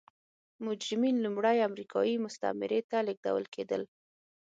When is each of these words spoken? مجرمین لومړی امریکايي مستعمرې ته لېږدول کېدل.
مجرمین 0.65 1.15
لومړی 1.25 1.57
امریکايي 1.69 2.15
مستعمرې 2.25 2.79
ته 2.89 2.97
لېږدول 3.07 3.45
کېدل. 3.55 3.81